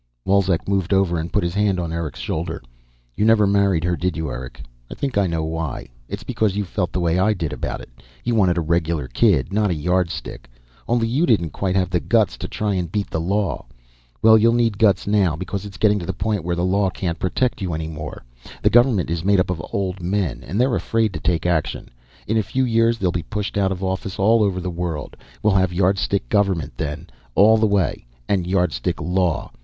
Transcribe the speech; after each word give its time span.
Wolzek 0.25 0.67
moved 0.67 0.93
over 0.93 1.19
and 1.19 1.31
put 1.31 1.43
his 1.43 1.53
hand 1.53 1.79
on 1.79 1.93
Eric's 1.93 2.19
shoulder. 2.19 2.63
"You 3.13 3.23
never 3.23 3.45
married, 3.45 3.85
did 3.99 4.17
you, 4.17 4.31
Eric? 4.31 4.63
I 4.89 4.95
think 4.95 5.15
I 5.15 5.27
know 5.27 5.43
why. 5.43 5.89
It's 6.07 6.23
because 6.23 6.55
you 6.57 6.65
felt 6.65 6.91
the 6.91 6.99
way 6.99 7.19
I 7.19 7.33
did 7.35 7.53
about 7.53 7.81
it. 7.81 7.89
You 8.23 8.33
wanted 8.33 8.57
a 8.57 8.61
regular 8.61 9.07
kid, 9.07 9.53
not 9.53 9.69
a 9.69 9.75
Yardstick. 9.75 10.49
Only 10.87 11.07
you 11.07 11.27
didn't 11.27 11.51
quite 11.51 11.75
have 11.75 11.91
the 11.91 11.99
guts 11.99 12.35
to 12.39 12.47
try 12.47 12.73
and 12.73 12.91
beat 12.91 13.11
the 13.11 13.19
law. 13.19 13.67
Well, 14.23 14.39
you'll 14.39 14.53
need 14.55 14.79
guts 14.79 15.05
now, 15.05 15.35
because 15.35 15.65
it's 15.67 15.77
getting 15.77 15.99
to 15.99 16.07
the 16.07 16.13
point 16.13 16.43
where 16.43 16.55
the 16.55 16.65
law 16.65 16.89
can't 16.89 17.19
protect 17.19 17.61
you 17.61 17.75
any 17.75 17.87
more. 17.87 18.23
The 18.63 18.71
government 18.71 19.11
is 19.11 19.23
made 19.23 19.39
up 19.39 19.51
of 19.51 19.61
old 19.71 20.01
men, 20.01 20.43
and 20.43 20.59
they're 20.59 20.73
afraid 20.73 21.13
to 21.13 21.19
take 21.19 21.45
action. 21.45 21.89
In 22.25 22.37
a 22.37 22.41
few 22.41 22.65
years 22.65 22.97
they'll 22.97 23.11
be 23.11 23.21
pushed 23.21 23.55
out 23.55 23.71
of 23.71 23.83
office 23.83 24.17
all 24.17 24.41
over 24.41 24.59
the 24.59 24.71
world. 24.71 25.15
We'll 25.43 25.53
have 25.53 25.71
Yardstick 25.71 26.27
government 26.27 26.75
then, 26.75 27.05
all 27.35 27.57
the 27.59 27.67
way, 27.67 28.07
and 28.27 28.47
Yardstick 28.47 28.99
law. 28.99 29.51